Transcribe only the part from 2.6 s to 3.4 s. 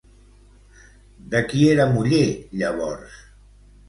llavors?